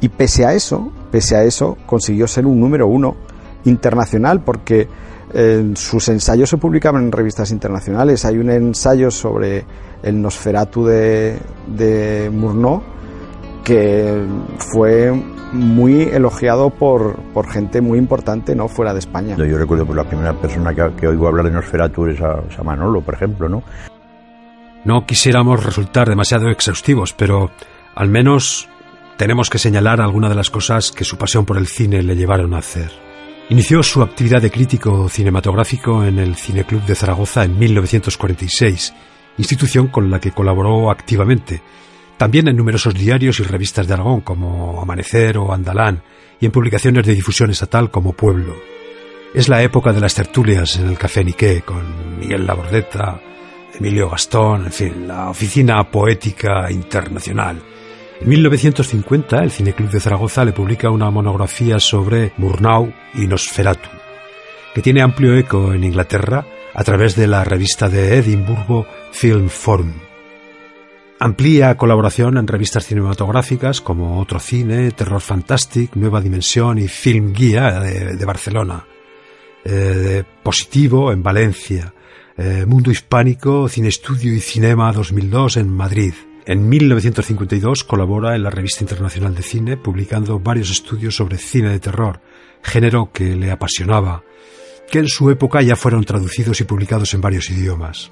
Y 0.01 0.09
pese 0.09 0.47
a 0.47 0.55
eso, 0.55 0.91
pese 1.11 1.37
a 1.37 1.45
eso, 1.45 1.77
consiguió 1.87 2.27
ser 2.27 2.47
un 2.47 2.59
número 2.59 2.87
uno 2.87 3.17
internacional 3.65 4.41
porque 4.41 4.89
eh, 5.33 5.73
sus 5.75 6.09
ensayos 6.09 6.51
se 6.51 6.57
publicaban 6.57 7.05
en 7.05 7.13
revistas 7.13 7.51
internacionales. 7.51 8.25
Hay 8.25 8.39
un 8.39 8.51
ensayo 8.51 9.11
sobre 9.11 9.65
el 10.03 10.21
Nosferatu 10.21 10.85
de, 10.85 11.39
de 11.67 12.31
Murnau 12.33 12.83
que 13.65 14.25
fue 14.59 15.13
muy 15.53 16.03
elogiado 16.03 16.71
por, 16.71 17.17
por, 17.35 17.49
gente 17.49 17.81
muy 17.81 17.99
importante 17.99 18.55
no 18.55 18.69
fuera 18.69 18.93
de 18.93 19.01
España. 19.01 19.37
Yo 19.37 19.59
recuerdo 19.59 19.85
por 19.85 19.97
la 19.97 20.05
primera 20.05 20.33
persona 20.33 20.75
que, 20.75 20.95
que 20.97 21.09
oigo 21.09 21.29
hablar 21.29 21.47
de 21.47 21.53
Nosferatu 21.53 22.07
es 22.07 22.21
a, 22.21 22.41
es 22.49 22.59
a 22.59 22.63
Manolo, 22.63 23.01
por 23.01 23.15
ejemplo, 23.15 23.49
¿no? 23.49 23.63
No 24.85 25.05
quisiéramos 25.05 25.63
resultar 25.63 26.09
demasiado 26.09 26.49
exhaustivos, 26.49 27.13
pero 27.13 27.51
al 27.95 28.09
menos 28.09 28.69
tenemos 29.19 29.51
que 29.51 29.59
señalar 29.59 30.01
algunas 30.01 30.31
de 30.31 30.37
las 30.37 30.51
cosas 30.51 30.93
que 30.93 31.05
su 31.05 31.19
pasión 31.19 31.45
por 31.45 31.59
el 31.59 31.67
cine 31.67 32.03
le 32.03 32.17
llevaron 32.17 32.55
a 32.55 32.59
hacer. 32.59 32.91
Inició 33.51 33.83
su 33.83 34.01
actividad 34.01 34.41
de 34.41 34.51
crítico 34.53 35.09
cinematográfico 35.09 36.05
en 36.05 36.21
el 36.21 36.37
Cineclub 36.37 36.85
de 36.85 36.95
Zaragoza 36.95 37.43
en 37.43 37.59
1946, 37.59 38.95
institución 39.39 39.89
con 39.89 40.09
la 40.09 40.21
que 40.21 40.31
colaboró 40.31 40.89
activamente, 40.89 41.61
también 42.17 42.47
en 42.47 42.57
numerosos 42.57 42.95
diarios 42.95 43.41
y 43.41 43.43
revistas 43.43 43.89
de 43.89 43.95
Aragón 43.95 44.21
como 44.21 44.81
Amanecer 44.81 45.37
o 45.37 45.53
Andalán, 45.53 46.01
y 46.39 46.47
en 46.47 46.53
publicaciones 46.53 47.05
de 47.05 47.17
difusión 47.17 47.51
estatal 47.51 47.91
como 47.91 48.13
Pueblo. 48.13 48.55
Es 49.35 49.49
la 49.49 49.61
época 49.65 49.93
de 49.93 50.01
las 50.01 50.15
tertulias 50.15 50.77
en 50.77 50.87
el 50.87 50.97
Café 50.97 51.25
Niqué 51.25 51.63
con 51.63 52.21
Miguel 52.21 52.47
Labordeta, 52.47 53.21
Emilio 53.77 54.11
Gastón, 54.11 54.67
en 54.67 54.73
fin, 54.73 55.09
la 55.09 55.29
oficina 55.29 55.91
poética 55.91 56.71
internacional. 56.71 57.61
En 58.21 58.29
1950, 58.29 59.43
el 59.43 59.51
Cineclub 59.51 59.91
de 59.91 59.99
Zaragoza 59.99 60.45
le 60.45 60.53
publica 60.53 60.91
una 60.91 61.11
monografía 61.11 61.81
sobre 61.81 62.33
Murnau 62.37 62.93
y 63.15 63.27
Nosferatu, 63.27 63.89
que 64.75 64.83
tiene 64.83 65.01
amplio 65.01 65.35
eco 65.37 65.73
en 65.73 65.85
Inglaterra 65.85 66.45
a 66.75 66.85
través 66.85 67.17
de 67.17 67.27
la 67.27 67.45
revista 67.45 67.89
de 67.89 68.19
Edimburgo 68.19 68.87
Film 69.11 69.49
Forum. 69.49 69.95
Amplía 71.19 71.77
colaboración 71.79 72.37
en 72.37 72.47
revistas 72.47 72.85
cinematográficas 72.85 73.81
como 73.81 74.21
Otro 74.21 74.39
Cine, 74.39 74.91
Terror 74.91 75.21
Fantastic, 75.23 75.97
Nueva 75.97 76.21
Dimensión 76.21 76.79
y 76.79 76.89
Film 76.89 77.33
Guía 77.33 77.81
de, 77.81 78.25
Barcelona. 78.25 78.87
Eh, 79.65 80.25
Positivo 80.43 81.11
en 81.13 81.23
Valencia. 81.23 81.93
Eh, 82.37 82.65
Mundo 82.67 82.91
Hispánico, 82.91 83.69
Cine 83.69 83.89
Estudio 83.89 84.35
y 84.35 84.41
Cinema 84.41 84.93
2002 84.93 85.59
en 85.59 85.71
Madrid. 85.71 86.15
En 86.47 86.69
1952 86.69 87.85
colabora 87.85 88.35
en 88.35 88.43
la 88.43 88.51
Revista 88.51 88.83
Internacional 88.83 89.35
de 89.35 89.43
Cine, 89.43 89.77
publicando 89.77 90.41
varios 90.41 90.71
estudios 90.71 91.15
sobre 91.15 91.37
cine 91.37 91.69
de 91.69 91.81
terror, 91.81 92.21
género 92.63 93.11
que 93.13 93.37
le 93.37 93.51
apasionaba, 93.51 94.23
que 94.91 95.01
en 95.01 95.09
su 95.09 95.31
época 95.31 95.61
ya 95.61 95.77
fueron 95.77 96.05
traducidos 96.05 96.61
y 96.61 96.65
publicados 96.65 97.13
en 97.13 97.21
varios 97.21 97.51
idiomas. 97.51 98.11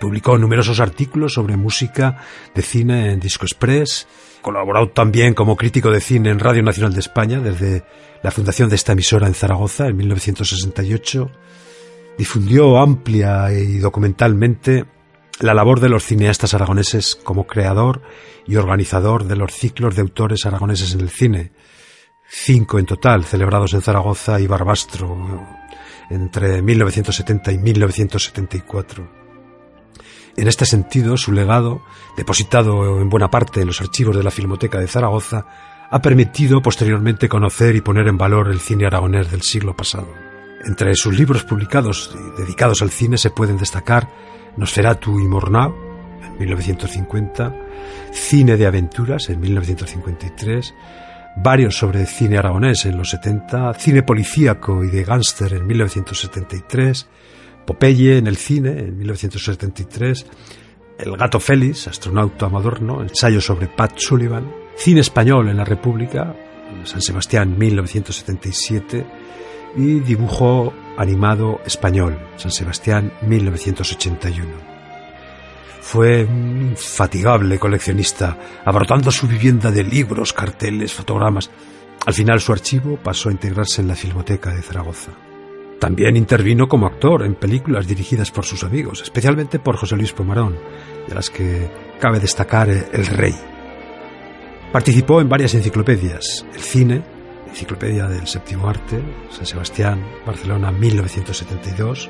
Publicó 0.00 0.36
numerosos 0.36 0.80
artículos 0.80 1.34
sobre 1.34 1.56
música 1.56 2.18
de 2.54 2.62
cine 2.62 3.12
en 3.12 3.20
Disco 3.20 3.44
Express, 3.44 4.08
colaboró 4.42 4.88
también 4.88 5.34
como 5.34 5.56
crítico 5.56 5.90
de 5.90 6.00
cine 6.00 6.30
en 6.30 6.38
Radio 6.38 6.62
Nacional 6.62 6.92
de 6.92 7.00
España 7.00 7.38
desde 7.38 7.84
la 8.22 8.30
fundación 8.30 8.68
de 8.68 8.76
esta 8.76 8.92
emisora 8.92 9.28
en 9.28 9.34
Zaragoza 9.34 9.86
en 9.86 9.96
1968, 9.96 11.30
difundió 12.18 12.78
amplia 12.78 13.52
y 13.52 13.78
documentalmente 13.78 14.86
la 15.40 15.54
labor 15.54 15.80
de 15.80 15.88
los 15.88 16.04
cineastas 16.04 16.54
aragoneses 16.54 17.16
como 17.16 17.46
creador 17.46 18.02
y 18.46 18.56
organizador 18.56 19.24
de 19.24 19.36
los 19.36 19.52
ciclos 19.52 19.96
de 19.96 20.02
autores 20.02 20.44
aragoneses 20.46 20.94
en 20.94 21.00
el 21.00 21.08
cine, 21.08 21.52
cinco 22.28 22.78
en 22.78 22.86
total, 22.86 23.24
celebrados 23.24 23.72
en 23.72 23.82
Zaragoza 23.82 24.38
y 24.40 24.46
Barbastro 24.46 25.46
entre 26.10 26.60
1970 26.60 27.52
y 27.52 27.58
1974. 27.58 29.20
En 30.36 30.48
este 30.48 30.66
sentido, 30.66 31.16
su 31.16 31.32
legado, 31.32 31.82
depositado 32.16 33.00
en 33.00 33.08
buena 33.08 33.30
parte 33.30 33.60
en 33.60 33.68
los 33.68 33.80
archivos 33.80 34.16
de 34.16 34.22
la 34.22 34.30
Filmoteca 34.30 34.78
de 34.78 34.88
Zaragoza, 34.88 35.46
ha 35.90 36.02
permitido 36.02 36.62
posteriormente 36.62 37.28
conocer 37.28 37.74
y 37.76 37.80
poner 37.80 38.08
en 38.08 38.18
valor 38.18 38.48
el 38.48 38.60
cine 38.60 38.86
aragonés 38.86 39.30
del 39.30 39.42
siglo 39.42 39.74
pasado. 39.74 40.08
Entre 40.64 40.94
sus 40.94 41.18
libros 41.18 41.44
publicados 41.44 42.14
y 42.14 42.40
dedicados 42.40 42.82
al 42.82 42.90
cine 42.90 43.16
se 43.18 43.30
pueden 43.30 43.56
destacar 43.56 44.08
Nosferatu 44.56 45.20
y 45.20 45.26
Mornau, 45.26 45.74
en 46.24 46.38
1950, 46.38 47.54
Cine 48.12 48.56
de 48.56 48.66
aventuras, 48.66 49.30
en 49.30 49.40
1953, 49.40 50.74
varios 51.36 51.76
sobre 51.76 52.06
cine 52.06 52.38
aragonés 52.38 52.86
en 52.86 52.96
los 52.96 53.10
70, 53.10 53.74
cine 53.74 54.02
policíaco 54.02 54.84
y 54.84 54.88
de 54.88 55.04
gángster 55.04 55.54
en 55.54 55.66
1973, 55.66 57.06
Popeye 57.66 58.18
en 58.18 58.26
el 58.26 58.36
cine 58.36 58.70
en 58.70 58.98
1973, 58.98 60.26
El 60.98 61.16
gato 61.16 61.38
Félix, 61.38 61.88
astronauta 61.88 62.48
moderno, 62.48 63.00
ensayo 63.00 63.40
sobre 63.40 63.68
Pat 63.68 63.96
Sullivan, 63.96 64.52
cine 64.76 65.00
español 65.00 65.48
en 65.48 65.56
la 65.56 65.64
República, 65.64 66.34
San 66.84 67.00
Sebastián 67.00 67.56
1977 67.58 69.06
y 69.76 70.00
dibujo 70.00 70.72
animado 70.96 71.60
español, 71.64 72.18
San 72.36 72.50
Sebastián 72.50 73.12
1981. 73.22 74.70
Fue 75.80 76.24
un 76.24 76.70
infatigable 76.70 77.58
coleccionista, 77.58 78.36
abarrotando 78.64 79.10
su 79.10 79.26
vivienda 79.26 79.70
de 79.70 79.82
libros, 79.82 80.32
carteles, 80.32 80.92
fotogramas. 80.92 81.50
Al 82.06 82.14
final 82.14 82.40
su 82.40 82.52
archivo 82.52 82.96
pasó 82.96 83.28
a 83.28 83.32
integrarse 83.32 83.80
en 83.80 83.88
la 83.88 83.96
Filmoteca 83.96 84.54
de 84.54 84.62
Zaragoza. 84.62 85.12
También 85.80 86.16
intervino 86.16 86.68
como 86.68 86.86
actor 86.86 87.24
en 87.24 87.34
películas 87.34 87.86
dirigidas 87.86 88.30
por 88.30 88.44
sus 88.44 88.62
amigos, 88.64 89.00
especialmente 89.00 89.58
por 89.58 89.76
José 89.76 89.96
Luis 89.96 90.12
Pomarón, 90.12 90.58
de 91.08 91.14
las 91.14 91.30
que 91.30 91.70
cabe 91.98 92.20
destacar 92.20 92.68
El 92.68 93.06
Rey. 93.06 93.34
Participó 94.70 95.20
en 95.20 95.28
varias 95.28 95.54
enciclopedias, 95.54 96.44
el 96.54 96.60
cine, 96.60 97.02
Enciclopedia 97.50 98.06
del 98.06 98.26
Séptimo 98.26 98.68
Arte, 98.68 99.02
San 99.30 99.46
Sebastián, 99.46 100.04
Barcelona 100.26 100.72
1972, 100.72 102.08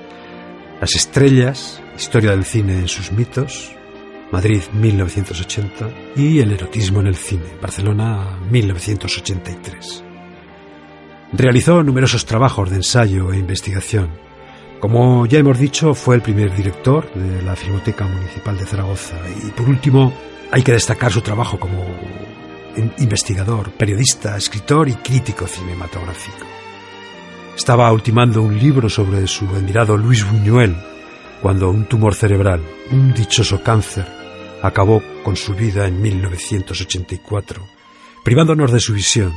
Las 0.80 0.94
Estrellas, 0.94 1.82
Historia 1.96 2.30
del 2.30 2.44
Cine 2.44 2.74
en 2.74 2.88
sus 2.88 3.12
mitos, 3.12 3.74
Madrid 4.30 4.62
1980 4.72 5.90
y 6.16 6.38
El 6.38 6.52
erotismo 6.52 7.00
en 7.00 7.08
el 7.08 7.16
cine, 7.16 7.56
Barcelona 7.60 8.38
1983. 8.50 10.04
Realizó 11.32 11.82
numerosos 11.82 12.26
trabajos 12.26 12.70
de 12.70 12.76
ensayo 12.76 13.32
e 13.32 13.38
investigación. 13.38 14.10
Como 14.78 15.26
ya 15.26 15.38
hemos 15.38 15.58
dicho, 15.58 15.94
fue 15.94 16.16
el 16.16 16.22
primer 16.22 16.54
director 16.54 17.12
de 17.12 17.42
la 17.42 17.56
Filmoteca 17.56 18.06
Municipal 18.06 18.56
de 18.56 18.66
Zaragoza 18.66 19.16
y 19.44 19.50
por 19.50 19.68
último 19.68 20.12
hay 20.50 20.62
que 20.62 20.72
destacar 20.72 21.12
su 21.12 21.20
trabajo 21.20 21.58
como 21.58 21.84
investigador, 22.98 23.72
periodista, 23.72 24.36
escritor 24.36 24.88
y 24.88 24.94
crítico 24.94 25.46
cinematográfico. 25.46 26.46
Estaba 27.56 27.92
ultimando 27.92 28.42
un 28.42 28.58
libro 28.58 28.88
sobre 28.88 29.26
su 29.26 29.46
admirado 29.46 29.96
Luis 29.96 30.24
Buñuel 30.30 30.76
cuando 31.42 31.70
un 31.70 31.84
tumor 31.86 32.14
cerebral, 32.14 32.62
un 32.90 33.12
dichoso 33.14 33.62
cáncer, 33.62 34.06
acabó 34.62 35.02
con 35.22 35.36
su 35.36 35.54
vida 35.54 35.86
en 35.86 36.00
1984, 36.00 37.66
privándonos 38.24 38.72
de 38.72 38.80
su 38.80 38.92
visión, 38.94 39.32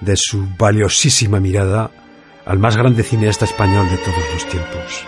de 0.00 0.16
su 0.16 0.46
valiosísima 0.58 1.40
mirada 1.40 1.90
al 2.44 2.58
más 2.58 2.76
grande 2.76 3.02
cineasta 3.02 3.44
español 3.44 3.88
de 3.90 3.96
todos 3.98 4.24
los 4.32 4.46
tiempos. 4.46 5.04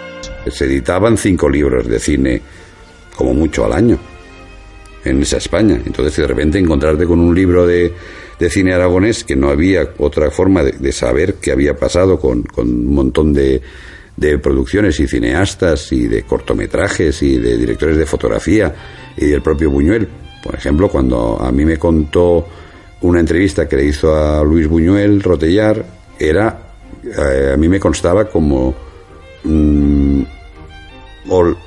Se 0.51 0.65
editaban 0.65 1.17
cinco 1.17 1.49
libros 1.49 1.87
de 1.87 1.99
cine, 2.01 2.43
como 3.15 3.35
mucho 3.35 3.65
al 3.65 3.73
año 3.73 3.99
en 5.09 5.23
esa 5.23 5.39
España. 5.39 5.81
Entonces, 5.85 6.17
de 6.17 6.27
repente 6.27 6.59
encontrarte 6.59 7.07
con 7.07 7.21
un 7.21 7.35
libro 7.35 7.67
de, 7.67 7.93
de 8.39 8.51
cine 8.51 8.75
aragonés 8.75 9.25
que 9.25 9.37
no 9.37 9.49
había 9.49 9.89
otra 9.99 10.31
forma 10.31 10.63
de, 10.63 10.93
saber 10.93 11.35
qué 11.35 11.53
había 11.53 11.75
pasado 11.75 12.19
con, 12.19 12.43
con 12.43 12.69
un 12.69 12.95
montón 12.95 13.33
de, 13.33 13.61
de, 14.17 14.39
producciones 14.39 14.99
y 15.01 15.09
cineastas 15.09 15.93
y 15.93 16.07
de 16.07 16.23
cortometrajes 16.23 17.23
y 17.23 17.39
de 17.39 17.57
directores 17.57 17.97
de 17.97 18.07
fotografía 18.07 18.75
y 19.17 19.27
del 19.27 19.43
propio 19.43 19.71
Buñuel. 19.71 20.09
Por 20.43 20.55
ejemplo, 20.55 20.89
cuando 20.89 21.41
a 21.41 21.51
mí 21.51 21.65
me 21.65 21.79
contó 21.79 22.47
una 23.01 23.21
entrevista 23.21 23.69
que 23.69 23.77
le 23.77 23.85
hizo 23.85 24.15
a 24.15 24.43
Luis 24.45 24.69
Buñuel 24.69 25.23
Rotellar, 25.23 25.85
era, 26.19 26.75
eh, 27.05 27.53
a 27.55 27.57
mí 27.57 27.69
me 27.69 27.79
constaba 27.79 28.29
como 28.29 28.75
mm, 29.45 30.23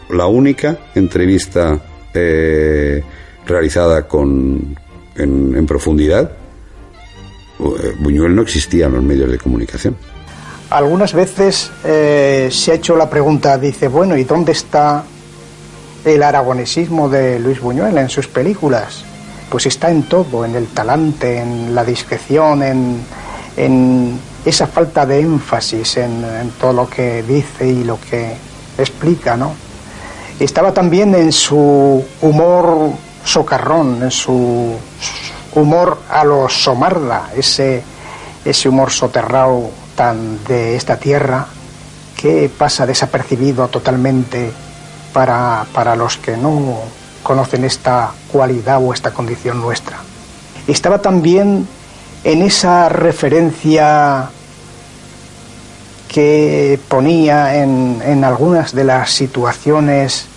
la 0.10 0.26
única 0.26 0.78
entrevista 0.96 1.80
eh, 2.14 3.02
realizada 3.46 4.08
con, 4.08 4.76
en, 5.16 5.66
profundidad, 5.66 6.32
eh, 7.60 7.96
Buñuel 8.00 8.36
no 8.36 8.42
existía 8.42 8.88
en 8.88 8.94
los 8.94 9.04
medios 9.04 9.32
de 9.32 9.38
comunicación. 9.38 9.96
Algunas 10.70 11.14
veces 11.14 11.72
eh, 11.84 12.48
se 12.52 12.72
ha 12.72 12.76
hecho 12.76 12.96
la 12.96 13.10
pregunta, 13.10 13.58
dice, 13.58 13.88
bueno, 13.88 14.16
¿y 14.16 14.24
dónde 14.24 14.54
está 14.54 15.04
el 16.06 16.24
aragonesismo 16.24 17.10
de 17.10 17.40
Luis 17.40 17.60
Buñuel 17.60 17.98
en 17.98 18.10
sus 18.10 18.28
películas? 18.28 19.04
Pues 19.50 19.66
está 19.66 19.92
en 19.92 20.04
todo, 20.04 20.46
en 20.46 20.56
el 20.56 20.68
talante, 20.68 21.40
en 21.40 21.76
la 21.76 21.84
discreción, 21.84 22.64
en, 22.64 23.02
en 23.58 24.18
esa 24.46 24.66
falta 24.66 25.06
de 25.06 25.20
énfasis 25.20 25.98
en, 25.98 26.24
en, 26.24 26.50
todo 26.52 26.72
lo 26.72 26.90
que 26.90 27.22
dice 27.24 27.68
y 27.68 27.84
lo 27.84 28.00
que 28.00 28.32
explica, 28.78 29.36
¿no? 29.36 29.54
Estaba 30.40 30.74
también 30.74 31.14
en 31.16 31.34
su 31.34 32.04
humor 32.22 32.94
socarrón, 33.24 34.04
en 34.04 34.12
su 34.12 34.76
humor 35.56 36.00
a 36.10 36.24
lo 36.24 36.50
somarda, 36.50 37.30
ese, 37.36 37.84
ese 38.46 38.70
humor 38.70 38.92
soterrado 38.92 39.70
tan 39.96 40.44
de 40.46 40.76
esta 40.76 40.98
tierra 40.98 41.46
que 42.16 42.50
pasa 42.56 42.86
desapercibido 42.86 43.68
totalmente 43.68 44.52
para, 45.14 45.66
para 45.74 45.96
los 45.96 46.18
que 46.18 46.38
no 46.38 46.80
conocen 47.24 47.66
esta 47.66 48.12
cualidad 48.32 48.84
o 48.84 48.94
esta 48.94 49.12
condición 49.12 49.60
nuestra. 49.60 49.98
Estaba 50.68 51.00
también 51.00 51.68
en 52.24 52.42
esa 52.42 52.90
referencia 52.90 54.30
que 56.08 56.80
ponía 56.88 57.56
en, 57.56 58.02
en 58.06 58.24
algunas 58.24 58.74
de 58.74 58.84
las 58.84 59.12
situaciones 59.12 60.28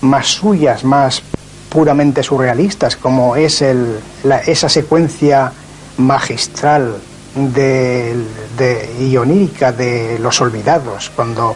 más 0.00 0.26
suyas, 0.26 0.84
más 0.84 1.22
puramente 1.70 2.22
surrealistas, 2.22 2.96
como 2.96 3.36
es 3.36 3.62
el, 3.62 4.00
esa 4.46 4.68
secuencia 4.68 5.52
magistral 5.96 6.96
de, 7.34 8.14
de, 8.58 8.96
y 9.00 9.16
onírica 9.16 9.72
de 9.72 10.18
Los 10.18 10.40
Olvidados, 10.40 11.10
cuando 11.14 11.54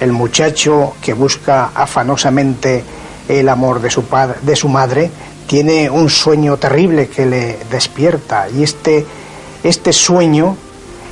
el 0.00 0.12
muchacho 0.12 0.94
que 1.00 1.14
busca 1.14 1.70
afanosamente 1.74 2.84
el 3.28 3.48
amor 3.48 3.80
de 3.80 3.90
su, 3.90 4.04
padre, 4.04 4.38
de 4.42 4.56
su 4.56 4.68
madre 4.68 5.10
tiene 5.46 5.88
un 5.88 6.10
sueño 6.10 6.56
terrible 6.56 7.08
que 7.08 7.24
le 7.24 7.58
despierta 7.70 8.48
y 8.50 8.64
este, 8.64 9.06
este 9.62 9.92
sueño 9.92 10.56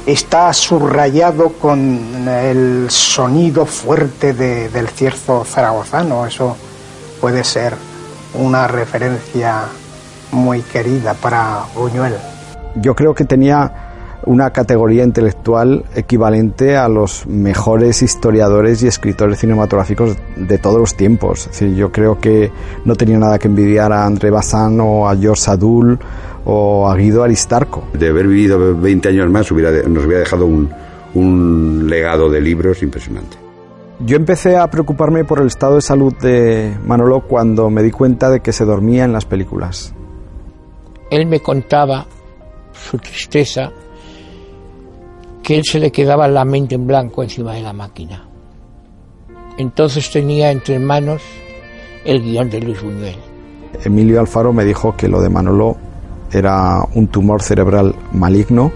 está 0.04 0.52
subrayado 0.52 1.50
con 1.50 2.28
el 2.28 2.90
sonido 2.90 3.66
fuerte 3.66 4.32
de, 4.32 4.68
del 4.68 4.88
cierzo 4.88 5.44
zaragozano. 5.44 6.26
Eso 6.26 6.56
puede 7.20 7.44
ser 7.44 7.74
una 8.34 8.66
referencia 8.68 9.64
muy 10.32 10.62
querida 10.62 11.14
para 11.14 11.64
Buñuel. 11.74 12.14
Yo 12.76 12.94
creo 12.94 13.14
que 13.14 13.24
tenía 13.24 13.92
una 14.24 14.50
categoría 14.50 15.04
intelectual 15.04 15.84
equivalente 15.94 16.76
a 16.76 16.88
los 16.88 17.26
mejores 17.26 18.02
historiadores 18.02 18.82
y 18.82 18.86
escritores 18.86 19.40
cinematográficos 19.40 20.16
de 20.36 20.58
todos 20.58 20.78
los 20.78 20.96
tiempos. 20.96 21.50
yo 21.76 21.90
creo 21.90 22.20
que 22.20 22.50
no 22.84 22.94
tenía 22.94 23.18
nada 23.18 23.38
que 23.38 23.48
envidiar 23.48 23.92
a 23.92 24.06
André 24.06 24.30
Bazin 24.30 24.78
o 24.80 25.08
a 25.08 25.16
George 25.16 25.42
Sadul 25.42 25.98
o 26.44 26.88
a 26.88 26.96
Guido 26.96 27.24
Aristarco. 27.24 27.84
De 27.92 28.08
haber 28.08 28.26
vivido 28.26 28.76
20 28.76 29.08
años 29.08 29.30
más 29.30 29.50
hubiera, 29.50 29.70
nos 29.88 30.04
hubiera 30.04 30.20
dejado 30.20 30.46
un, 30.46 30.70
un 31.14 31.86
legado 31.88 32.30
de 32.30 32.40
libros 32.40 32.82
impresionante. 32.82 33.41
Yo 34.04 34.16
empecé 34.16 34.56
a 34.56 34.68
preocuparme 34.68 35.24
por 35.24 35.40
el 35.40 35.46
estado 35.46 35.76
de 35.76 35.80
salud 35.80 36.12
de 36.20 36.76
Manolo 36.84 37.20
cuando 37.20 37.70
me 37.70 37.84
di 37.84 37.92
cuenta 37.92 38.30
de 38.30 38.40
que 38.40 38.52
se 38.52 38.64
dormía 38.64 39.04
en 39.04 39.12
las 39.12 39.26
películas. 39.26 39.94
Él 41.08 41.26
me 41.26 41.38
contaba 41.38 42.06
su 42.72 42.98
tristeza, 42.98 43.70
que 45.40 45.56
él 45.56 45.62
se 45.64 45.78
le 45.78 45.92
quedaba 45.92 46.26
la 46.26 46.44
mente 46.44 46.74
en 46.74 46.84
blanco 46.84 47.22
encima 47.22 47.54
de 47.54 47.62
la 47.62 47.72
máquina. 47.72 48.26
Entonces 49.56 50.10
tenía 50.10 50.50
entre 50.50 50.80
manos 50.80 51.22
el 52.04 52.22
guion 52.22 52.50
de 52.50 52.60
Luis 52.60 52.82
Buñuel. 52.82 53.16
Emilio 53.84 54.18
Alfaro 54.18 54.52
me 54.52 54.64
dijo 54.64 54.96
que 54.96 55.06
lo 55.06 55.20
de 55.20 55.28
Manolo 55.28 55.76
era 56.32 56.82
un 56.94 57.06
tumor 57.06 57.40
cerebral 57.40 57.94
maligno 58.12 58.72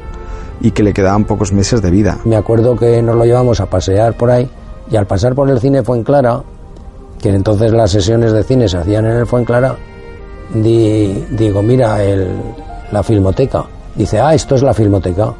y 0.60 0.70
que 0.70 0.84
le 0.84 0.92
quedaban 0.92 1.24
pocos 1.24 1.52
meses 1.52 1.82
de 1.82 1.90
vida. 1.90 2.18
Me 2.24 2.36
acuerdo 2.36 2.76
que 2.76 3.02
nos 3.02 3.16
lo 3.16 3.24
llevamos 3.24 3.58
a 3.60 3.66
pasear 3.66 4.16
por 4.16 4.30
ahí 4.30 4.48
y 4.90 4.96
al 4.96 5.06
pasar 5.06 5.34
por 5.34 5.50
el 5.50 5.60
cine 5.60 5.82
Fuenclara, 5.82 6.42
que 7.20 7.30
entonces 7.30 7.72
las 7.72 7.90
sesiones 7.90 8.32
de 8.32 8.44
cine 8.44 8.68
se 8.68 8.78
hacían 8.78 9.06
en 9.06 9.16
el 9.16 9.26
Fuenclara, 9.26 9.76
di, 10.54 11.26
digo, 11.30 11.62
mira, 11.62 12.02
el, 12.02 12.28
la 12.92 13.02
filmoteca. 13.02 13.64
Dice, 13.94 14.20
ah, 14.20 14.34
esto 14.34 14.54
es 14.54 14.62
la 14.62 14.74
filmoteca. 14.74 15.32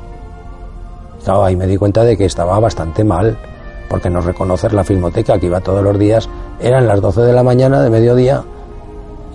Claro, 1.25 1.45
ahí 1.45 1.57
me 1.57 1.67
di 1.67 1.77
cuenta 1.77 2.05
de 2.05 2.17
que 2.17 2.25
estaba 2.25 2.59
bastante 2.59 3.05
mal, 3.05 3.37
porque 3.89 4.11
no 4.11 4.21
reconocer 4.21 4.73
la 4.73 4.85
filmoteca, 4.85 5.39
que 5.39 5.47
iba 5.47 5.61
todos 5.61 5.83
los 5.83 5.99
días, 5.99 6.29
eran 6.61 6.87
las 6.87 7.01
12 7.01 7.23
de 7.23 7.33
la 7.33 7.43
mañana, 7.43 7.83
de 7.83 7.91
mediodía, 7.91 8.43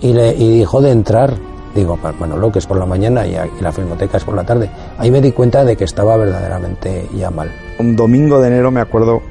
y, 0.00 0.12
le, 0.12 0.34
y 0.34 0.58
dijo 0.58 0.80
de 0.80 0.90
entrar. 0.90 1.34
Digo, 1.74 1.98
bueno, 2.18 2.36
lo 2.36 2.52
que 2.52 2.58
es 2.58 2.66
por 2.66 2.76
la 2.76 2.84
mañana 2.84 3.26
y, 3.26 3.30
y 3.30 3.62
la 3.62 3.72
filmoteca 3.72 4.18
es 4.18 4.24
por 4.24 4.34
la 4.34 4.44
tarde. 4.44 4.68
Ahí 4.98 5.10
me 5.10 5.22
di 5.22 5.32
cuenta 5.32 5.64
de 5.64 5.74
que 5.74 5.84
estaba 5.84 6.18
verdaderamente 6.18 7.08
ya 7.14 7.30
mal. 7.30 7.50
Un 7.78 7.96
domingo 7.96 8.40
de 8.40 8.48
enero, 8.48 8.70
me 8.70 8.80
acuerdo, 8.80 9.22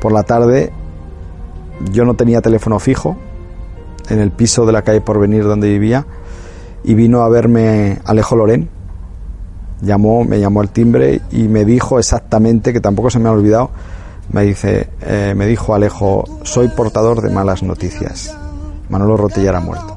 por 0.00 0.12
la 0.12 0.22
tarde, 0.22 0.72
yo 1.92 2.04
no 2.04 2.14
tenía 2.14 2.40
teléfono 2.40 2.78
fijo 2.78 3.16
en 4.08 4.20
el 4.20 4.30
piso 4.30 4.66
de 4.66 4.72
la 4.72 4.82
calle 4.82 5.00
Porvenir 5.00 5.44
donde 5.44 5.68
vivía 5.68 6.06
y 6.84 6.94
vino 6.94 7.22
a 7.22 7.28
verme 7.28 7.98
Alejo 8.04 8.36
Lorén. 8.36 8.68
Llamó, 9.82 10.24
me 10.24 10.40
llamó 10.40 10.60
al 10.60 10.70
timbre 10.70 11.20
y 11.30 11.48
me 11.48 11.64
dijo 11.64 11.98
exactamente, 11.98 12.72
que 12.72 12.80
tampoco 12.80 13.10
se 13.10 13.18
me 13.18 13.28
ha 13.28 13.32
olvidado, 13.32 13.70
me 14.30 14.42
dice, 14.42 14.88
eh, 15.02 15.34
me 15.36 15.46
dijo 15.46 15.74
Alejo, 15.74 16.24
soy 16.42 16.68
portador 16.68 17.20
de 17.20 17.30
malas 17.30 17.62
noticias. 17.62 18.34
Manolo 18.88 19.16
Rotellar 19.16 19.56
ha 19.56 19.60
muerto. 19.60 19.95